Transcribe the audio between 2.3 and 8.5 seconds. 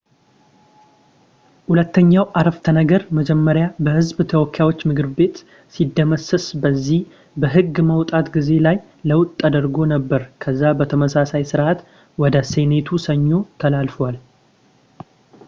ዓረፍተነገር መጀመሪያ በህዝብ ተወካዮች ምክር ቤት ሲደመሰስ በዚህ በህግ ማውጣት ጊዜ